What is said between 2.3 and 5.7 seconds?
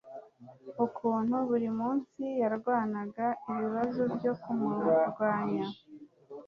yarwanaga, ibibazo byo kumurwanya